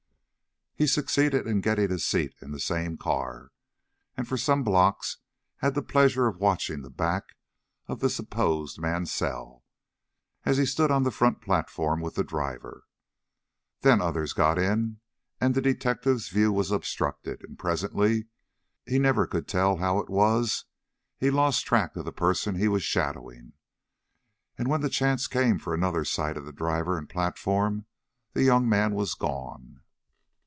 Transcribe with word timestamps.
He 0.73 0.87
succeeded 0.87 1.45
in 1.45 1.61
getting 1.61 1.91
a 1.91 1.99
seat 1.99 2.33
in 2.41 2.49
the 2.49 2.59
same 2.59 2.97
car, 2.97 3.51
and 4.17 4.27
for 4.27 4.35
some 4.35 4.63
blocks 4.63 5.17
had 5.57 5.75
the 5.75 5.83
pleasure 5.83 6.25
of 6.25 6.39
watching 6.39 6.81
the 6.81 6.89
back 6.89 7.35
of 7.85 7.99
the 7.99 8.09
supposed 8.09 8.79
Mansell, 8.79 9.63
as 10.43 10.57
he 10.57 10.65
stood 10.65 10.89
on 10.89 11.03
the 11.03 11.11
front 11.11 11.39
platform 11.39 12.01
with 12.01 12.15
the 12.15 12.23
driver. 12.23 12.85
Then 13.81 14.01
others 14.01 14.33
got 14.33 14.57
in, 14.57 14.99
and 15.39 15.53
the 15.53 15.61
detective's 15.61 16.29
view 16.29 16.51
was 16.51 16.71
obstructed, 16.71 17.43
and 17.47 17.59
presently 17.59 18.25
he 18.83 18.97
never 18.97 19.27
could 19.27 19.47
tell 19.47 19.77
how 19.77 19.99
it 19.99 20.09
was 20.09 20.65
he 21.15 21.29
lost 21.29 21.63
track 21.63 21.95
of 21.95 22.05
the 22.05 22.11
person 22.11 22.55
he 22.55 22.67
was 22.67 22.81
shadowing, 22.81 23.53
and 24.57 24.67
when 24.67 24.81
the 24.81 24.89
chance 24.89 25.27
came 25.27 25.59
for 25.59 25.75
another 25.75 26.03
sight 26.03 26.37
of 26.37 26.45
the 26.45 26.51
driver 26.51 26.97
and 26.97 27.07
platform, 27.07 27.85
the 28.33 28.41
young 28.41 28.67
man 28.67 28.95
was 28.95 29.13
gone. 29.13 29.77